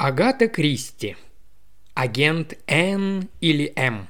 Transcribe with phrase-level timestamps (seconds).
[0.00, 1.16] Агата Кристи.
[1.94, 4.08] Агент Н или М.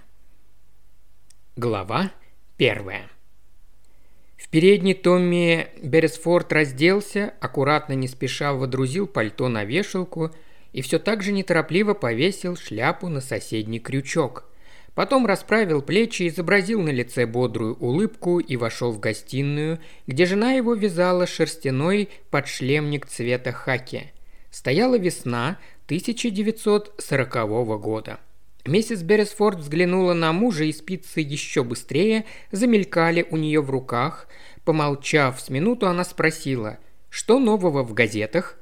[1.57, 2.13] Глава
[2.59, 3.09] первая.
[4.37, 10.31] В передней Томми Бересфорд разделся, аккуратно не спеша водрузил пальто на вешалку
[10.75, 14.45] и все так же неторопливо повесил шляпу на соседний крючок.
[14.95, 20.75] Потом расправил плечи, изобразил на лице бодрую улыбку и вошел в гостиную, где жена его
[20.75, 24.13] вязала шерстяной подшлемник цвета хаки.
[24.51, 28.21] Стояла весна, 1940 года.
[28.67, 34.29] Миссис Бересфорд взглянула на мужа, и спицы еще быстрее замелькали у нее в руках.
[34.67, 36.77] Помолчав с минуту, она спросила,
[37.09, 38.59] «Что нового в газетах?»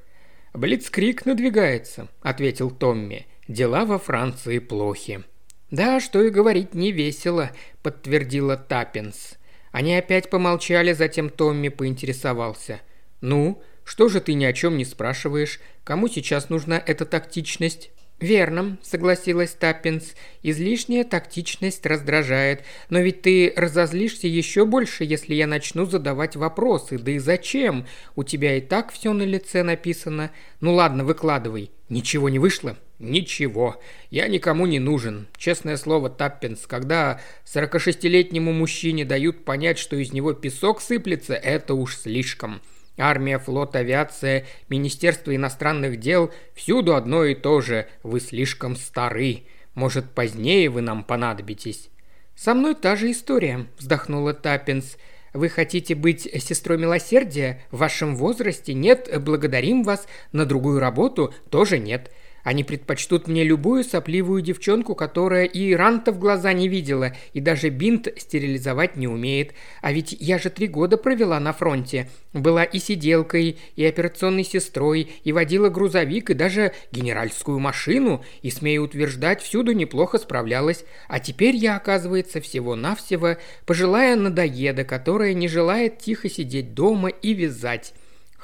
[0.55, 3.27] «Блицкрик надвигается»,— ответил Томми.
[3.49, 5.25] «Дела во Франции плохи».
[5.73, 7.51] «Да, что и говорить, не весело»,—
[7.83, 9.35] подтвердила Таппинс.
[9.73, 12.83] Они опять помолчали, затем Томми поинтересовался.
[13.21, 15.61] «Ну, что же ты ни о чем не спрашиваешь?
[15.85, 20.15] Кому сейчас нужна эта тактичность?» «Верно»,— согласилась Таппинс.
[20.43, 22.65] «Излишняя тактичность раздражает.
[22.91, 26.99] Но ведь ты разозлишься еще больше, если я начну задавать вопросы.
[26.99, 27.87] Да и зачем?
[28.17, 30.33] У тебя и так все на лице написано.
[30.61, 31.71] Ну ладно, выкладывай.
[31.89, 33.81] Ничего не вышло?» «Ничего.
[34.11, 35.29] Я никому не нужен.
[35.37, 41.95] Честное слово, Таппинс, когда 46-летнему мужчине дают понять, что из него песок сыплется, это уж
[41.95, 42.63] слишком.
[42.99, 47.87] Армия, флот, авиация, Министерство иностранных дел– всюду одно и то же.
[48.03, 49.43] Вы слишком стары.
[49.75, 51.91] Может, позднее вы нам понадобитесь?»
[52.35, 54.97] «Со мной та же история»,– вздохнула Таппинс.
[55.33, 57.63] «Вы хотите быть сестрой милосердия?
[57.71, 60.07] В вашем возрасте нет, благодарим вас.
[60.33, 62.11] На другую работу тоже нет.
[62.47, 67.71] Они предпочтут мне любую сопливую девчонку, которая и ранта в глаза не видела, и даже
[67.71, 69.53] бинт стерилизовать не умеет.
[69.83, 72.09] А ведь я же три года провела на фронте.
[72.33, 78.85] Была и сиделкой, и операционной сестрой, и водила грузовик, и даже генеральскую машину, и, смею
[78.85, 80.85] утверждать, всюду неплохо справлялась.
[81.09, 87.93] А теперь я, оказывается, всего-навсего пожилая надоеда, которая не желает тихо сидеть дома и вязать.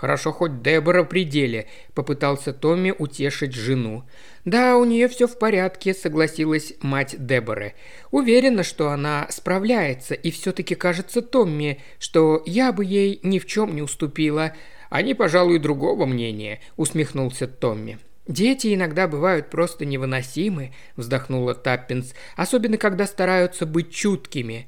[0.03, 4.03] «Хорошо, хоть Дебора в пределе»,– попытался Томми утешить жену.
[4.45, 7.75] «Да, у нее все в порядке»,– согласилась мать Деборы.
[8.11, 13.77] «Уверена, что она справляется, и все-таки кажется Томми, что я бы ей ни в чем
[13.77, 14.55] не уступила».
[14.91, 18.01] «Они, пожалуй, другого мнения»,– усмехнулся Томми.
[18.27, 24.67] «Дети иногда бывают просто невыносимы»,– вздохнула Таппинс, «особенно когда стараются быть чуткими».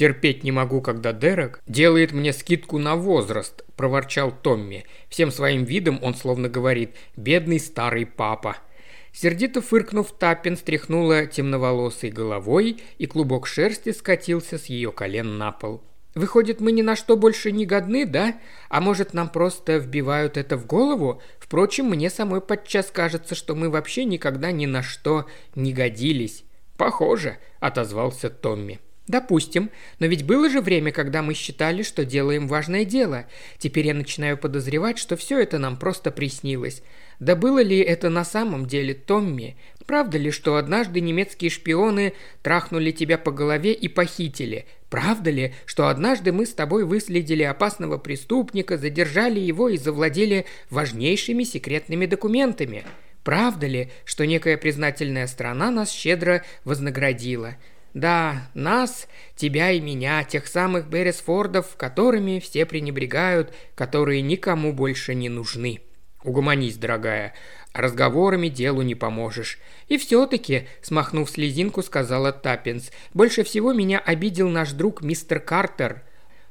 [0.00, 4.86] «Терпеть не могу, когда Дерек делает мне скидку на возраст»,– проворчал Томми.
[5.10, 8.56] Всем своим видом он словно говорит «бедный старый папа».
[9.12, 15.82] Сердито фыркнув, Таппин стряхнула темноволосой головой, и клубок шерсти скатился с ее колен на пол.
[16.14, 18.40] «Выходит, мы ни на что больше не годны, да?
[18.70, 21.20] А может, нам просто вбивают это в голову?
[21.38, 26.44] Впрочем, мне самой подчас кажется, что мы вообще никогда ни на что не годились».
[26.78, 28.80] «Похоже»,– отозвался Томми.
[29.10, 33.26] Допустим, но ведь было же время, когда мы считали, что делаем важное дело.
[33.58, 36.84] Теперь я начинаю подозревать, что все это нам просто приснилось.
[37.18, 39.56] Да было ли это на самом деле, Томми?
[39.84, 42.12] Правда ли, что однажды немецкие шпионы
[42.42, 44.66] трахнули тебя по голове и похитили?
[44.90, 51.42] Правда ли, что однажды мы с тобой выследили опасного преступника, задержали его и завладели важнейшими
[51.42, 52.84] секретными документами?
[53.24, 57.56] Правда ли, что некая признательная страна нас щедро вознаградила?
[57.92, 65.28] Да, нас, тебя и меня, тех самых Бересфордов, которыми все пренебрегают, которые никому больше не
[65.28, 65.80] нужны.
[66.22, 67.34] Угомонись, дорогая,
[67.72, 69.58] разговорами делу не поможешь.
[69.88, 76.02] И все-таки, смахнув слезинку, сказала Таппинс, больше всего меня обидел наш друг мистер Картер.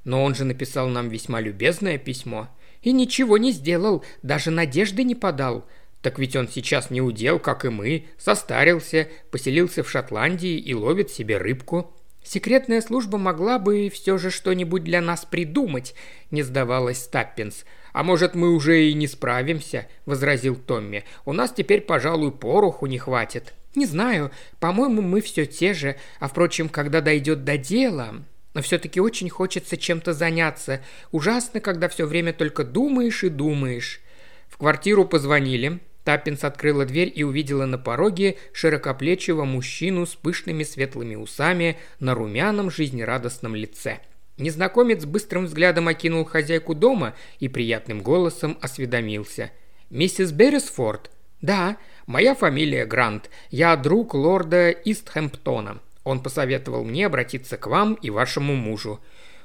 [0.04, 2.50] Но он же написал нам весьма любезное письмо.
[2.82, 5.66] И ничего не сделал, даже надежды не подал.
[6.02, 11.12] Так ведь он сейчас не удел, как и мы, состарился, поселился в Шотландии и ловит
[11.12, 11.94] себе рыбку.
[12.24, 15.96] Секретная служба могла бы все же что-нибудь для нас придумать,
[16.32, 17.66] не сдавалась Стаппинс.
[17.92, 21.06] А может, мы уже и не справимся, возразил Томми.
[21.26, 23.54] У нас теперь, пожалуй, пороху не хватит.
[23.76, 28.24] Не знаю, по-моему, мы все те же, а впрочем, когда дойдет до дела,
[28.54, 30.82] но все-таки очень хочется чем-то заняться.
[31.12, 34.02] Ужасно, когда все время только думаешь и думаешь.
[34.48, 35.80] В квартиру позвонили.
[36.10, 42.72] Таппинс открыла дверь и увидела на пороге широкоплечего мужчину с пышными светлыми усами на румяном
[42.72, 44.00] жизнерадостном лице.
[44.40, 49.52] Незнакомец быстрым взглядом окинул хозяйку дома и приятным голосом осведомился.
[49.92, 51.12] «Миссис Беррисфорд?»
[51.42, 51.78] «Да,
[52.08, 53.30] моя фамилия Грант.
[53.52, 55.80] Я друг лорда Истхэмптона.
[56.04, 59.00] Он посоветовал мне обратиться к вам и вашему мужу».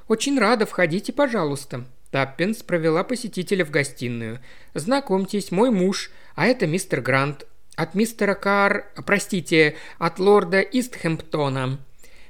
[0.07, 1.85] «Очень рада, входите, пожалуйста».
[2.15, 4.39] Таппинс провела посетителя в гостиную.
[4.73, 7.45] «Знакомьтесь, мой муж, а это мистер Грант.
[7.75, 8.85] «От мистера Кар...
[9.05, 11.77] Простите, от лорда Истхэмптона».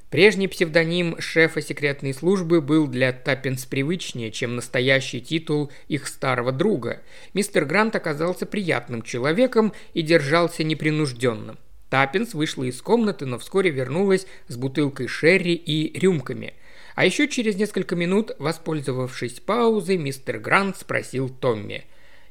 [0.10, 7.04] Прежний псевдоним шефа секретной службы был для Таппенс привычнее, чем настоящий титул их старого друга.
[7.36, 11.58] Мистер Грант оказался приятным человеком и держался непринужденно.
[11.92, 16.56] Таппенс вышла из комнаты, но вскоре вернулась с бутылкой шерри и рюмками.
[16.95, 21.83] А еще через несколько минут, воспользовавшись паузой, мистер Грант спросил Томми.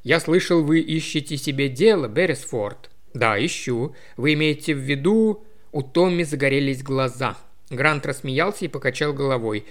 [0.03, 3.95] «Я слышал, вы ищете себе дело, Беррисфорд?» «Да, ищу.
[4.17, 7.37] Вы имеете в виду...» У Томми загорелись глаза.
[7.69, 9.65] Грант рассмеялся и покачал головой.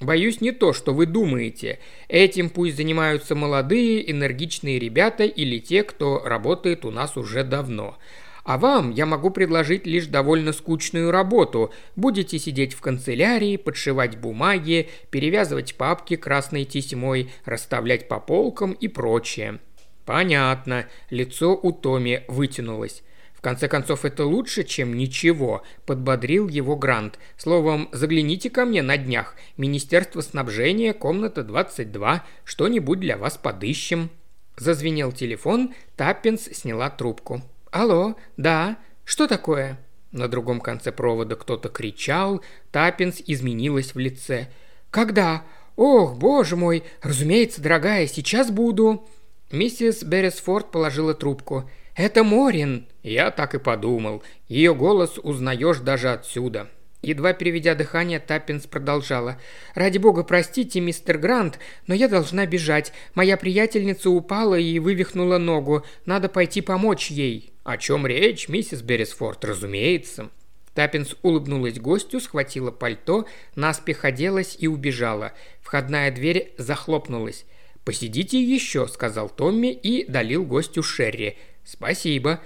[0.00, 1.78] «Боюсь не то, что вы думаете.
[2.08, 7.98] Этим пусть занимаются молодые, энергичные ребята или те, кто работает у нас уже давно.
[8.44, 11.72] А вам я могу предложить лишь довольно скучную работу.
[11.96, 19.60] Будете сидеть в канцелярии, подшивать бумаги, перевязывать папки красной тесьмой, расставлять по полкам и прочее».
[20.04, 20.86] «Понятно».
[21.10, 23.02] Лицо у Томи вытянулось.
[23.40, 27.18] В конце концов, это лучше, чем ничего»,– подбодрил его Грант.
[27.38, 29.34] «Словом, загляните ко мне на днях.
[29.56, 32.22] Министерство снабжения, комната 22.
[32.44, 34.10] Что-нибудь для вас подыщем».
[34.58, 37.40] Зазвенел телефон, Таппинс сняла трубку.
[37.70, 39.78] «Алло, да, что такое?»
[40.12, 44.48] На другом конце провода кто-то кричал, Таппинс изменилась в лице.
[44.90, 45.44] «Когда?
[45.76, 46.82] Ох, боже мой!
[47.00, 49.06] Разумеется, дорогая, сейчас буду!»
[49.52, 51.70] Миссис Беррисфорд положила трубку.
[51.94, 54.22] «Это Морин!» Я так и подумал.
[54.48, 56.68] Ее голос узнаешь даже отсюда.
[57.02, 59.40] Едва переведя дыхание, Таппинс продолжала.
[59.74, 62.92] «Ради бога, простите, мистер Грант, но я должна бежать.
[63.14, 65.84] Моя приятельница упала и вывихнула ногу.
[66.04, 67.52] Надо пойти помочь ей».
[67.64, 70.30] «О чем речь, миссис Беррисфорд, разумеется».
[70.74, 75.32] Таппинс улыбнулась гостю, схватила пальто, наспех оделась и убежала.
[75.62, 77.44] Входная дверь захлопнулась.
[77.84, 81.38] «Посидите еще»,— сказал Томми и долил гостю Шерри.
[81.64, 82.40] «Спасибо».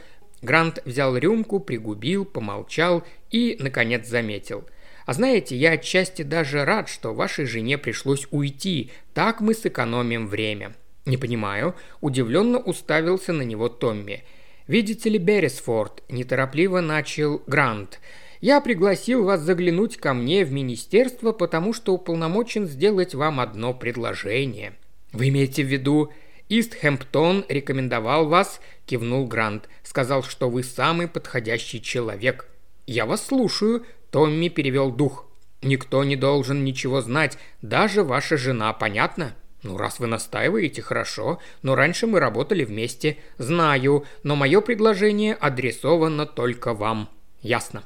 [0.45, 4.65] Грант взял рюмку, пригубил, помолчал и, наконец, заметил.
[5.07, 8.91] «А знаете, я отчасти даже рад, что вашей жене пришлось уйти.
[9.13, 10.75] Так мы сэкономим время».
[11.07, 14.25] «Не понимаю»,– удивленно уставился на него Томми.
[14.67, 18.01] «Видите ли, Беррисфорд»,– неторопливо начал Грант.
[18.41, 24.75] «Я пригласил вас заглянуть ко мне в министерство, потому что уполномочен сделать вам одно предложение».
[25.13, 26.11] «Вы имеете в виду
[26.61, 29.69] «Истхэмптон рекомендовал вас»,– кивнул Грант.
[29.83, 32.47] «Сказал, что вы самый подходящий человек».
[32.87, 35.27] «Я вас слушаю»,– Томми перевел дух.
[35.63, 39.35] «Никто не должен ничего знать, даже ваша жена, понятно?»
[39.65, 43.17] «Ну, раз вы настаиваете, хорошо, но раньше мы работали вместе.
[43.39, 47.09] Знаю, но мое предложение адресовано только вам».
[47.41, 47.83] «Ясно».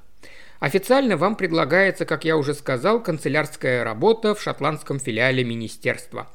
[0.60, 6.28] Официально вам предлагается, как я уже сказал, канцелярская работа в шотландском филиале министерства.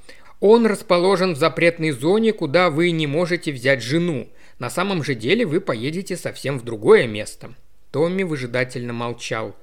[0.45, 4.27] Он расположен в запретной зоне, куда вы не можете взять жену.
[4.59, 7.55] На самом же деле вы поедете совсем в другое место».
[7.91, 9.55] Томми выжидательно молчал.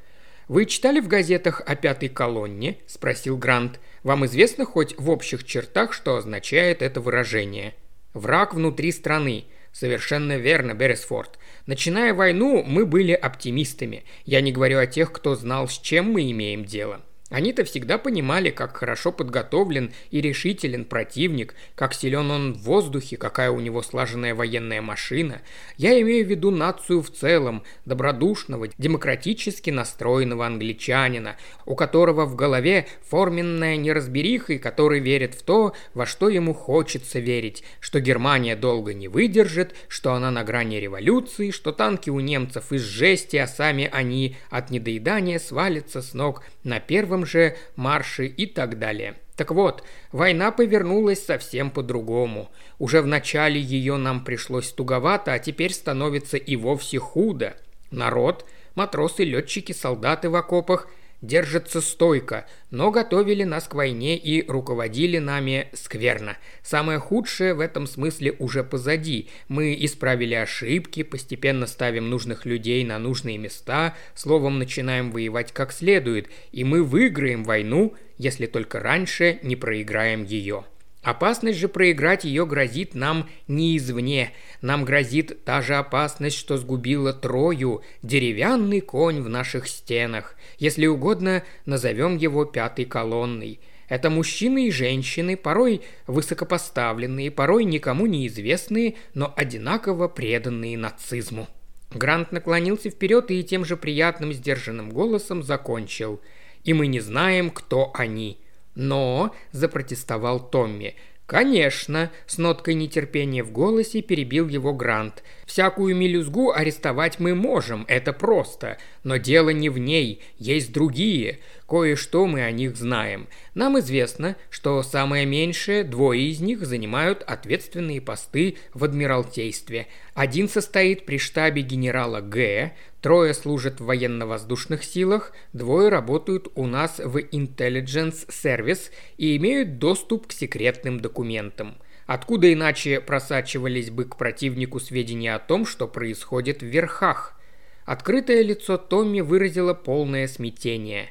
[0.49, 3.79] «Вы читали в газетах о пятой колонне?»– спросил Грант.
[4.05, 7.75] «Вам известно хоть в общих чертах, что означает это выражение?»
[8.15, 11.39] «Враг внутри страны», Совершенно верно, Берресфорд.
[11.67, 14.03] Начиная войну, мы были оптимистами.
[14.25, 17.03] Я не говорю о тех, кто знал, с чем мы имеем дело.
[17.31, 23.53] Они-то всегда понимали, как хорошо подготовлен и решителен противник, как силен он в воздухе, какая
[23.53, 25.41] у него слаженная военная машина.
[25.77, 32.89] Я имею в виду нацию в целом, добродушного, демократически настроенного англичанина, у которого в голове
[33.09, 38.93] форменная неразбериха и который верит в то, во что ему хочется верить, что Германия долго
[38.93, 43.89] не выдержит, что она на грани революции, что танки у немцев из жести, а сами
[43.93, 49.15] они от недоедания свалятся с ног на первом первом же марше и так далее.
[49.37, 52.51] Так вот, война повернулась совсем по-другому.
[52.79, 57.55] Уже в начале ее нам пришлось туговато, а теперь становится и вовсе худо.
[57.91, 60.89] Народ, матросы, летчики, солдаты в окопах–
[61.23, 66.37] держатся стойко, но готовили нас к войне и руководили нами скверно.
[66.63, 69.29] Самое худшее в этом смысле уже позади.
[69.49, 76.29] Мы исправили ошибки, постепенно ставим нужных людей на нужные места, словом, начинаем воевать как следует,
[76.53, 80.65] и мы выиграем войну, если только раньше не проиграем ее.
[81.03, 84.33] Опасность же проиграть ее грозит нам не извне.
[84.61, 90.37] Нам грозит та же опасность, что сгубила Трою, деревянный конь в наших стенах.
[90.59, 93.61] Если угодно, назовем его пятой колонной.
[93.89, 101.49] Это мужчины и женщины, порой высокопоставленные, порой никому неизвестные, но одинаково преданные нацизму.
[101.93, 106.21] Грант наклонился вперед и тем же приятным сдержанным голосом закончил.
[106.63, 108.39] «И мы не знаем, кто они».
[108.81, 110.95] «Но»,– запротестовал Томми,
[111.31, 115.23] «Конечно»,– с ноткой нетерпения в голосе перебил его Грант.
[115.47, 118.79] Всякую мелюзгу арестовать мы можем, это просто.
[119.05, 121.39] Но дело не в ней, есть другие.
[121.69, 123.29] Кое-что мы о них знаем.
[123.55, 129.87] Нам известно, что самое меньшее двое из них занимают ответственные посты в Адмиралтействе.
[130.15, 136.99] Один состоит при штабе генерала Г, трое служат в военно-воздушных силах, двое работают у нас
[136.99, 141.77] в Intelligence Service и имеют доступ к секретным документам.
[142.07, 147.41] Откуда иначе просачивались бы к противнику сведения о том, что происходит в верхах?
[147.85, 151.11] Открытое лицо Томми выразило полное смятение.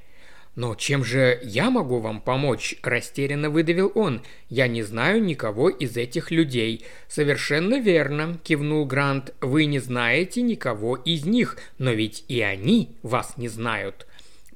[0.55, 4.21] «Но чем же я могу вам помочь?»– растерянно выдавил он.
[4.49, 6.85] «Я не знаю никого из этих людей».
[7.07, 9.33] «Совершенно верно»,– кивнул Грант.
[9.41, 14.05] «Вы не знаете никого из них, но ведь и они вас не знают».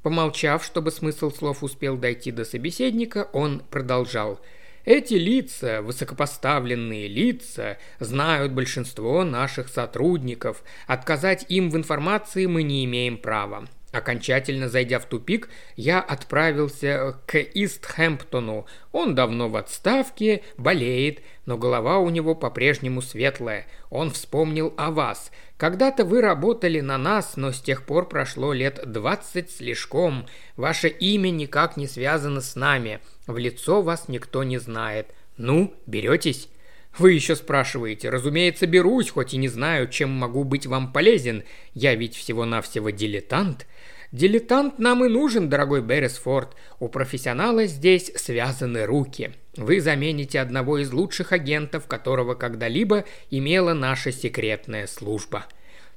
[0.02, 4.42] Помолчав, чтобы смысл слов успел дойти до собеседника, он продолжал–
[4.86, 10.62] эти лица, высокопоставленные лица, знают большинство наших сотрудников.
[10.88, 13.66] Отказать им в информации мы не имеем права.
[13.94, 18.66] Окончательно зайдя в тупик, я отправился к Истхэмптону.
[18.92, 23.68] Он давно в отставке, болеет, но голова у него по-прежнему светлая.
[23.92, 25.32] Он вспомнил о вас.
[25.58, 30.26] Когда-то вы работали на нас, но с тех пор прошло лет двадцать слишком.
[30.58, 33.00] Ваше имя никак не связано с нами.
[33.28, 35.14] В лицо вас никто не знает.
[35.38, 36.50] Ну, беретесь?»
[36.98, 38.10] Вы еще спрашиваете.
[38.10, 41.44] Разумеется, берусь, хоть и не знаю, чем могу быть вам полезен.
[41.74, 43.66] Я ведь всего-навсего дилетант.
[44.12, 46.56] Дилетант нам и нужен, дорогой Беррисфорд.
[46.80, 49.32] У профессионала здесь связаны руки.
[49.58, 55.46] Вы замените одного из лучших агентов, которого когда-либо имела наша секретная служба».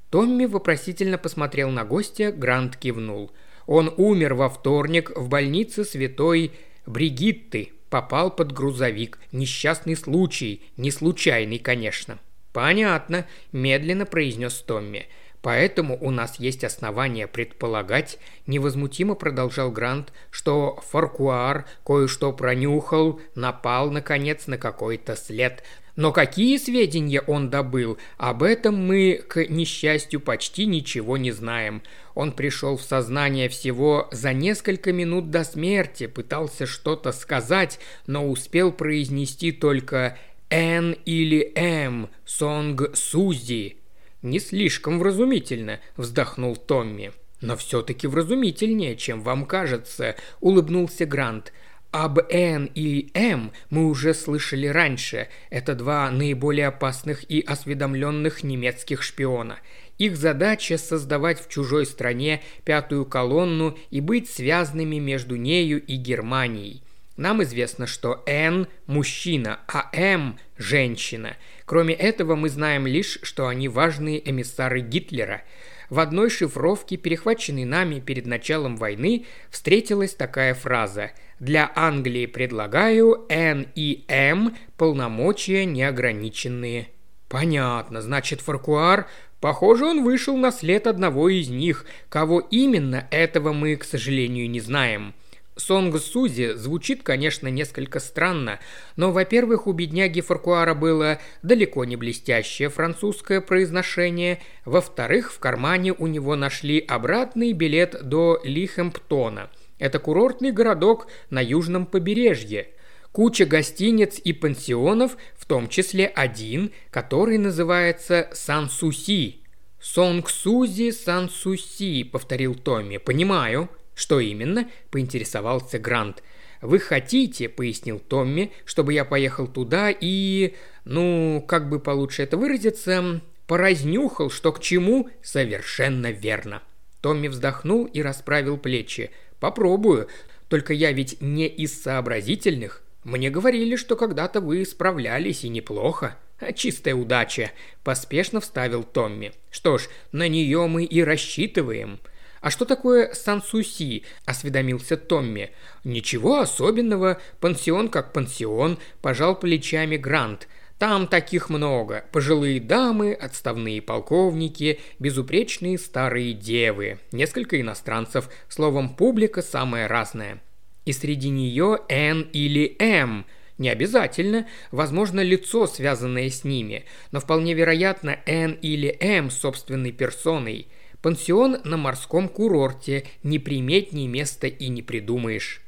[0.09, 3.33] Томми вопросительно посмотрел на гостя, Грант кивнул.
[3.67, 6.53] Он умер во вторник в больнице святой
[6.87, 9.19] Бригитты, попал под грузовик.
[9.33, 12.19] Несчастный случай, не случайный, конечно.
[12.53, 15.07] «Понятно»,– медленно произнес Томми.
[15.43, 24.47] Поэтому у нас есть основания предполагать, невозмутимо продолжал Грант, что Фаркуар кое-что пронюхал, напал, наконец,
[24.47, 25.63] на какой-то след.
[25.97, 31.83] Но какие сведения он добыл, об этом мы, к несчастью, почти ничего не знаем.
[32.15, 38.73] Он пришел в сознание всего за несколько минут до смерти, пытался что-то сказать, но успел
[38.73, 40.19] произнести только
[40.51, 43.79] «Н» или «М», «Сонг Сузи».
[44.23, 47.13] «Не слишком вразумительно»,– вздохнул Томми.
[47.41, 51.53] «Но все-таки вразумительнее, чем вам кажется»,– улыбнулся Грант.
[51.93, 55.29] Об Н и М мы уже слышали раньше.
[55.49, 59.59] Это два наиболее опасных и осведомленных немецких шпиона.
[59.97, 66.83] Их задача– создавать в чужой стране пятую колонну и быть связанными между нею и Германией.
[67.17, 71.37] Нам известно, что Н– мужчина, а М– женщина.
[71.65, 75.43] Кроме этого, мы знаем лишь, что они важные эмиссары Гитлера.
[75.89, 83.67] В одной шифровке, перехваченной нами перед началом войны, встретилась такая фраза «Для Англии предлагаю Н
[83.75, 86.89] и М полномочия неограниченные».
[87.29, 89.07] Понятно, значит, Фаркуар
[89.41, 91.85] Похоже, он вышел на след одного из них.
[92.09, 95.15] Кого именно, этого мы, к сожалению, не знаем.
[95.57, 98.61] Сонг Сузи звучит, конечно, несколько странно,
[98.97, 106.07] но, во-первых, у бедняги Фаркуара было далеко не блестящее французское произношение, во-вторых, в кармане у
[106.07, 109.51] него нашли обратный билет до Лихэмптона.
[109.79, 112.69] Это курортный городок на южном побережье.
[113.13, 119.43] Куча гостиниц и пансионов, в том числе один, который называется Сан-Суси.
[119.81, 122.99] «Сонг-Сузи Сан-Суси»,— повторил Томми.
[122.99, 123.71] «Понимаю».
[123.97, 126.23] «Что именно?»– поинтересовался Грант.
[126.61, 130.55] «Вы хотите,– пояснил Томми,– чтобы я поехал туда и...
[130.85, 136.63] Ну, как бы получше это выразиться, поразнюхал, что к чему, совершенно верно».
[137.01, 139.11] Томми вздохнул и расправил плечи.
[139.41, 140.09] «Попробую.
[140.49, 142.83] Только я ведь не из сообразительных.
[143.03, 146.19] Мне говорили, что когда-то вы справлялись и неплохо».
[146.55, 147.51] «Чистая удача»,–
[147.83, 149.33] поспешно вставил Томми.
[149.51, 151.99] «Что ж, на нее мы и рассчитываем».
[152.41, 155.51] «А что такое Сансуси?»– осведомился Томми.
[155.85, 157.21] «Ничего особенного.
[157.41, 160.49] Пансион как пансион»,– пожал плечами Грант.
[160.79, 162.05] «Там таких много.
[162.13, 168.29] Пожилые дамы, отставные полковники, безупречные старые девы, несколько иностранцев.
[168.49, 170.43] Словом, публика самая разная.
[170.85, 173.27] И среди нее Н или М–
[173.59, 180.69] не обязательно, возможно, лицо, связанное с ними, но вполне вероятно Н или М собственной персоной.
[181.07, 185.63] Пансион на морском курорте, неприметнее места и не придумаешь.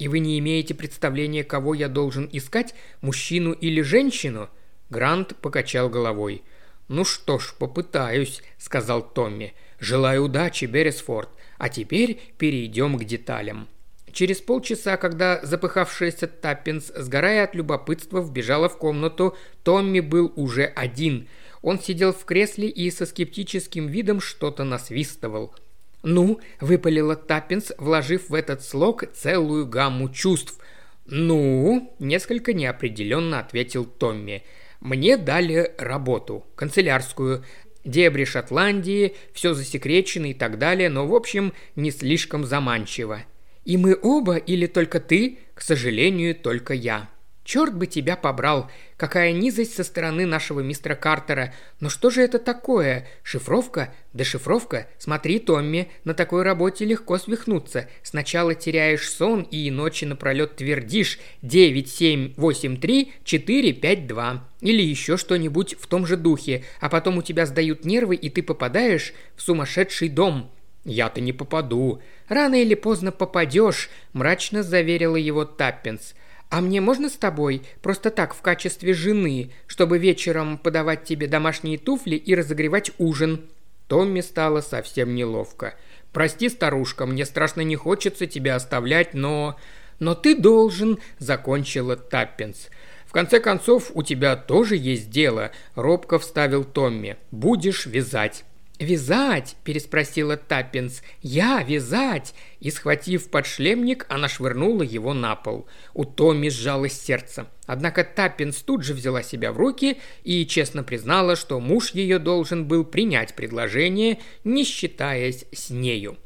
[0.00, 4.50] И вы не имеете представления, кого я должен искать, мужчину или женщину?
[4.88, 6.42] Грант покачал головой.
[6.88, 9.54] «Ну что ж, попытаюсь»,— сказал Томми.
[9.78, 11.28] «Желаю удачи, Бересфорд.
[11.58, 13.68] А теперь перейдем к деталям».
[14.12, 21.28] Через полчаса, когда запыхавшаяся Таппенс, сгорая от любопытства, вбежала в комнату, Томми был уже один.
[21.62, 25.54] Он сидел в кресле и со скептическим видом что-то насвистывал.
[26.02, 30.58] «Ну»,— выпалила Таппенс, вложив в этот слог целую гамму чувств.
[31.06, 34.42] «Ну»,— несколько неопределенно ответил Томми.
[34.80, 37.44] «Мне дали работу, канцелярскую,
[37.84, 43.22] дебри Шотландии, все засекречено и так далее, но, в общем, не слишком заманчиво.
[43.64, 45.38] И мы оба или только ты?
[45.54, 47.10] К сожалению, только я.
[47.44, 48.70] Черт бы тебя побрал!
[49.00, 51.54] Какая низость со стороны нашего мистера Картера!
[51.80, 53.08] Но что же это такое?
[53.22, 53.94] Шифровка?
[54.12, 54.88] Дешифровка?
[54.98, 57.88] Смотри, Томми, на такой работе легко свихнуться.
[58.02, 64.48] Сначала теряешь сон и ночи напролет твердишь 9, 7, 8, 3, 4, 5, 2.
[64.60, 68.42] Или еще что-нибудь в том же духе, а потом у тебя сдают нервы, и ты
[68.42, 70.50] попадаешь в сумасшедший дом.
[70.84, 72.02] «Я-то не попаду.
[72.28, 76.14] Рано или поздно попадешь»,– мрачно заверила его Таппинс.
[76.50, 77.62] «А мне можно с тобой?
[77.80, 83.48] Просто так, в качестве жены, чтобы вечером подавать тебе домашние туфли и разогревать ужин?»
[83.86, 85.74] Томми стало совсем неловко.
[86.12, 89.56] «Прости, старушка, мне страшно не хочется тебя оставлять, но...»
[90.00, 92.68] «Но ты должен»,– закончила Таппинс.
[93.06, 97.16] «В конце концов, у тебя тоже есть дело»,– робко вставил Томми.
[97.30, 98.44] «Будешь вязать».
[98.80, 101.02] «Вязать?»– переспросила Таппинс.
[101.20, 105.68] «Я вязать!» И, схватив подшлемник, она швырнула его на пол.
[105.92, 107.46] У Томми сжалось сердце.
[107.66, 112.66] Однако Таппинс тут же взяла себя в руки и честно признала, что муж ее должен
[112.66, 116.16] был принять предложение, не считаясь с нею.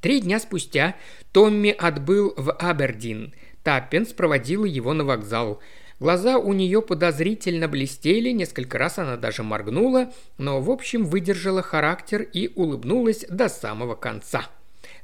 [0.00, 0.96] Три дня спустя
[1.30, 3.34] Томми отбыл в Абердин.
[3.62, 5.60] Таппинс проводила его на вокзал–
[6.00, 12.22] Глаза у нее подозрительно блестели, несколько раз она даже моргнула, но в общем выдержала характер
[12.22, 14.48] и улыбнулась до самого конца.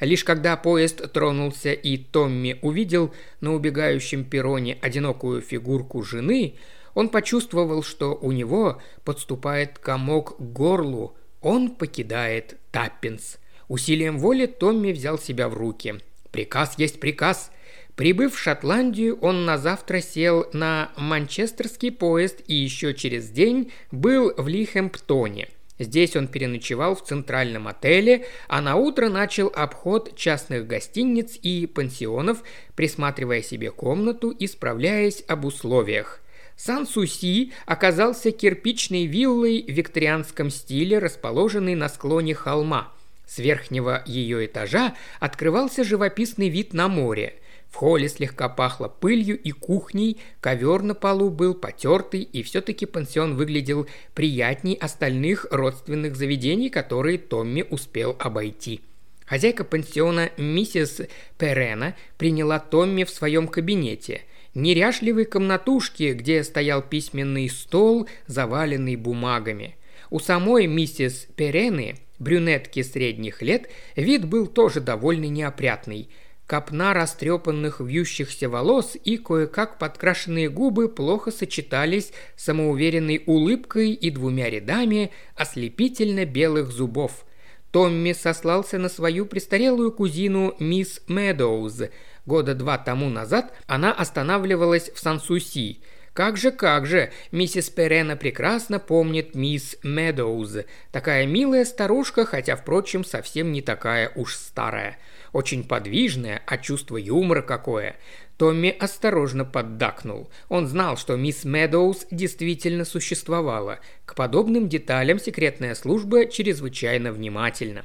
[0.00, 6.54] Лишь когда поезд тронулся и Томми увидел на убегающем перроне одинокую фигурку жены,
[6.94, 11.14] он почувствовал, что у него подступает комок к горлу.
[11.42, 13.36] Он покидает Таппинс.
[13.68, 15.96] Усилием воли Томми взял себя в руки.
[16.30, 17.50] «Приказ есть приказ»,
[17.96, 24.34] Прибыв в Шотландию, он на завтра сел на манчестерский поезд и еще через день был
[24.36, 25.48] в Лихэмптоне.
[25.78, 32.42] Здесь он переночевал в центральном отеле, а на утро начал обход частных гостиниц и пансионов,
[32.74, 36.20] присматривая себе комнату и справляясь об условиях.
[36.56, 42.92] Сан-Суси оказался кирпичной виллой в викторианском стиле, расположенной на склоне холма.
[43.26, 47.36] С верхнего ее этажа открывался живописный вид на море–
[47.76, 53.36] в холле слегка пахло пылью и кухней, ковер на полу был потертый, и все-таки пансион
[53.36, 58.80] выглядел приятней остальных родственных заведений, которые Томми успел обойти.
[59.26, 61.02] Хозяйка пансиона миссис
[61.36, 64.22] Перена приняла Томми в своем кабинете–
[64.54, 69.76] неряшливой комнатушке, где стоял письменный стол, заваленный бумагами.
[70.08, 76.08] У самой миссис Перены, брюнетки средних лет, вид был тоже довольно неопрятный–
[76.46, 84.48] Копна растрепанных вьющихся волос и кое-как подкрашенные губы плохо сочетались с самоуверенной улыбкой и двумя
[84.48, 87.26] рядами ослепительно белых зубов.
[87.72, 91.82] Томми сослался на свою престарелую кузину мисс Медоуз.
[92.26, 95.80] Года два тому назад она останавливалась в Сансуси.
[96.16, 100.64] Как же, как же, миссис Перена прекрасно помнит мисс Медоуз.
[100.90, 104.98] Такая милая старушка, хотя, впрочем, совсем не такая уж старая
[105.36, 107.96] очень подвижная, а чувство юмора какое.
[108.38, 110.30] Томми осторожно поддакнул.
[110.48, 113.80] Он знал, что мисс Медоуз действительно существовала.
[114.06, 117.84] К подобным деталям секретная служба чрезвычайно внимательна.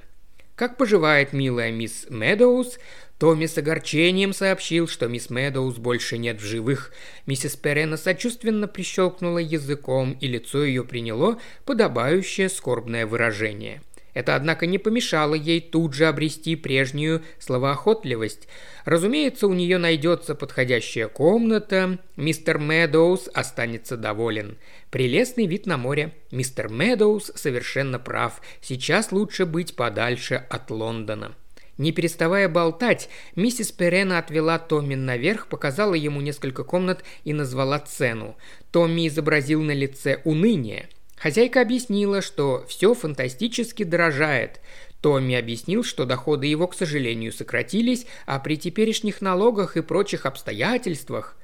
[0.56, 2.80] Как поживает милая мисс Медоуз,
[3.22, 6.92] Томми с огорчением сообщил, что мисс Медоуз больше нет в живых.
[7.28, 14.78] Миссис Перена сочувственно прищелкнула языком, и лицо ее приняло подобающее скорбное выражение– это, однако, не
[14.78, 18.48] помешало ей тут же обрести прежнюю словоохотливость.
[18.84, 22.00] Разумеется, у нее найдется подходящая комната.
[22.18, 24.58] Мистер Медоуз останется доволен.
[24.90, 26.12] Прелестный вид на море.
[26.32, 28.42] Мистер Медоуз совершенно прав.
[28.62, 31.36] Сейчас лучше быть подальше от Лондона.
[31.78, 38.36] Не переставая болтать, миссис Перена отвела Томми наверх, показала ему несколько комнат и назвала цену.
[38.72, 40.90] Томми изобразил на лице уныние–
[41.22, 44.60] Хозяйка объяснила, что все фантастически дорожает.
[45.02, 51.38] Томми объяснил, что доходы его, к сожалению, сократились, а при теперешних налогах и прочих обстоятельствах...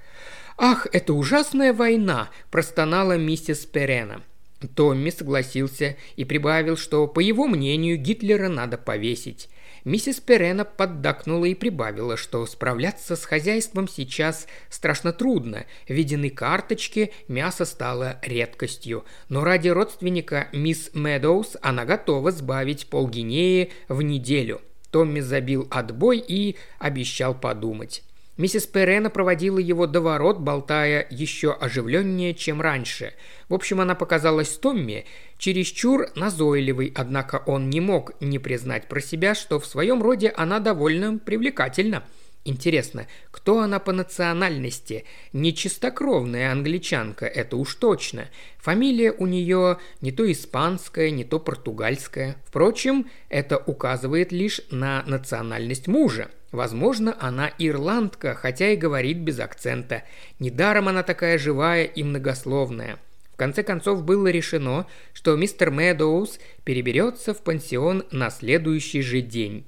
[0.58, 4.24] «Ах, это ужасная война!»– простонала миссис Перена.
[4.76, 9.48] Томми согласился и прибавил, что, по его мнению, Гитлера надо повесить.
[9.86, 15.66] Миссис Перена поддакнула и прибавила, что справляться с хозяйством сейчас страшно трудно.
[15.88, 19.06] Видены карточки, мясо стало редкостью.
[19.30, 24.62] Но ради родственника мисс Медоуз она готова сбавить полгинеи в неделю.
[24.92, 28.04] Томми забил отбой и обещал подумать.
[28.38, 33.14] Миссис Перена проводила его до ворот, болтая еще оживленнее, чем раньше.
[33.50, 35.06] В общем, она показалась Томми
[35.40, 40.60] чересчур назойливой, однако он не мог не признать про себя, что в своем роде она
[40.60, 42.04] довольно привлекательна.
[42.46, 45.04] Интересно, кто она по национальности?
[45.34, 48.30] Не чистокровная англичанка, это уж точно.
[48.60, 52.38] Фамилия у нее не то испанская, не то португальская.
[52.46, 56.30] Впрочем, это указывает лишь на национальность мужа.
[56.52, 60.04] Возможно, она ирландка, хотя и говорит без акцента.
[60.40, 63.00] Недаром она такая живая и многословная.
[63.34, 69.66] В конце концов было решено, что мистер Мэдоуз переберется в пансион на следующий же день.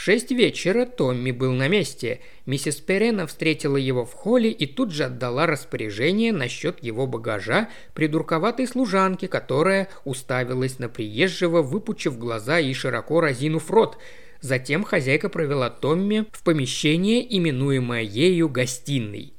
[0.00, 2.20] В шесть вечера Томми был на месте.
[2.46, 8.66] Миссис Перена встретила его в холле и тут же отдала распоряжение насчет его багажа придурковатой
[8.66, 13.98] служанке, которая уставилась на приезжего, выпучив глаза и широко разинув рот.
[14.40, 19.34] Затем хозяйка провела Томми в помещение, именуемое ею гостиной.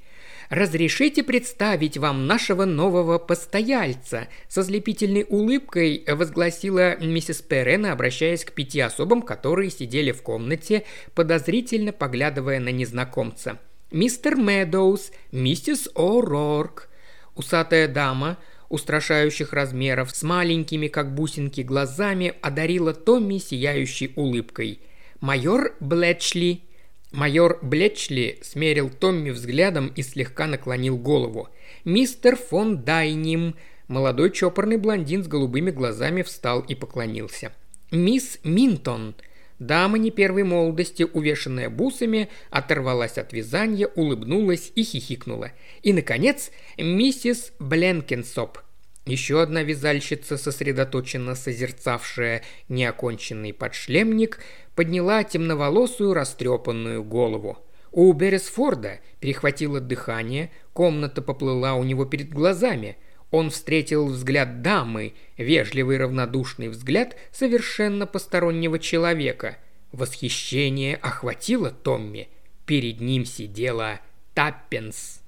[0.49, 8.81] «Разрешите представить вам нашего нового постояльца», со слепительной улыбкой возгласила миссис Перена, обращаясь к пяти
[8.81, 10.83] особам, которые сидели в комнате,
[11.15, 13.59] подозрительно поглядывая на незнакомца.
[13.91, 16.89] «Мистер Медоуз, миссис О'Рорк».
[17.35, 18.37] Усатая дама,
[18.67, 24.81] устрашающих размеров, с маленькими, как бусинки, глазами, одарила Томми сияющей улыбкой.
[25.21, 26.63] «Майор Блетчли»,
[27.11, 31.49] Майор Блетчли смерил Томми взглядом и слегка наклонил голову.
[31.85, 33.55] «Мистер фон Дайним!»
[33.87, 37.51] Молодой чопорный блондин с голубыми глазами встал и поклонился.
[37.91, 39.15] «Мисс Минтон!»
[39.59, 45.51] Дама не первой молодости, увешанная бусами, оторвалась от вязания, улыбнулась и хихикнула.
[45.83, 48.57] И, наконец, миссис Бленкенсоп–
[49.11, 54.39] еще одна вязальщица, сосредоточенно созерцавшая неоконченный подшлемник,
[54.75, 57.57] подняла темноволосую растрепанную голову.
[57.91, 62.97] У Бересфорда перехватило дыхание, комната поплыла у него перед глазами.
[63.31, 69.57] Он встретил взгляд дамы, вежливый равнодушный взгляд совершенно постороннего человека.
[69.91, 72.29] Восхищение охватило Томми.
[72.65, 73.99] Перед ним сидела
[74.33, 75.21] Таппенс.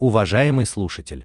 [0.00, 1.24] Уважаемый слушатель,